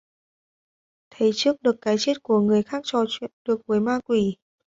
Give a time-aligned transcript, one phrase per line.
[1.09, 4.37] Thấy trước được cái chết của người khác trò chuyện được với ma quỷ